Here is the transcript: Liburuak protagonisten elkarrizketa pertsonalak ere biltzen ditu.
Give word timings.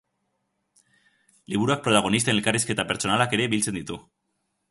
Liburuak 1.53 1.83
protagonisten 1.89 2.35
elkarrizketa 2.35 2.87
pertsonalak 2.93 3.39
ere 3.39 3.49
biltzen 3.55 3.81
ditu. 3.81 3.99